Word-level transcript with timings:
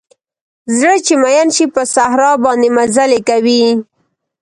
زړه 0.77 0.95
چې 1.05 1.13
مئین 1.23 1.47
شي 1.55 1.65
په 1.75 1.81
صحرا 1.93 2.31
باندې 2.43 2.69
مزلې 2.77 3.19
کوي 3.29 3.63